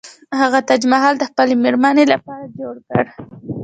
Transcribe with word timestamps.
هغه 0.41 0.59
تاج 0.67 0.81
محل 0.91 1.15
د 1.19 1.23
خپلې 1.31 1.53
میرمنې 1.63 2.05
لپاره 2.13 2.45
جوړ 2.59 2.75
کړ. 2.87 3.05